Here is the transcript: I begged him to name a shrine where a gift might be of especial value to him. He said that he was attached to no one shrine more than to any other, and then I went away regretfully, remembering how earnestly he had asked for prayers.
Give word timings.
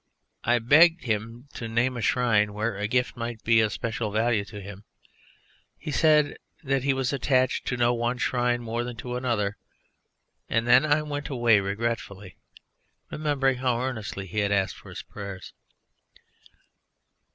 I 0.43 0.57
begged 0.57 1.03
him 1.03 1.47
to 1.53 1.67
name 1.67 1.95
a 1.95 2.01
shrine 2.01 2.53
where 2.55 2.75
a 2.75 2.87
gift 2.87 3.15
might 3.15 3.43
be 3.43 3.59
of 3.61 3.67
especial 3.67 4.09
value 4.09 4.43
to 4.45 4.59
him. 4.59 4.83
He 5.77 5.91
said 5.91 6.37
that 6.63 6.81
he 6.81 6.91
was 6.91 7.13
attached 7.13 7.67
to 7.67 7.77
no 7.77 7.93
one 7.93 8.17
shrine 8.17 8.63
more 8.63 8.83
than 8.83 8.95
to 8.95 9.15
any 9.15 9.27
other, 9.27 9.57
and 10.49 10.65
then 10.67 10.87
I 10.87 11.03
went 11.03 11.29
away 11.29 11.59
regretfully, 11.59 12.35
remembering 13.11 13.57
how 13.59 13.79
earnestly 13.79 14.25
he 14.25 14.39
had 14.39 14.51
asked 14.51 14.77
for 14.77 14.91
prayers. 15.07 15.53